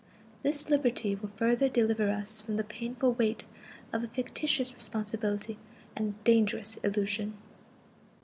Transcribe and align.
This 0.41 0.67
liberty 0.71 1.13
will 1.13 1.29
further 1.35 1.69
deliver 1.69 2.09
us 2.09 2.41
from 2.41 2.57
the 2.57 2.63
painful 2.63 3.13
weight 3.13 3.43
of 3.93 4.03
a 4.03 4.07
fictitious 4.07 4.73
responsibility 4.73 5.59
and 5.95 6.15
a 6.15 6.23
dangerous 6.23 6.77
illusion. 6.77 7.37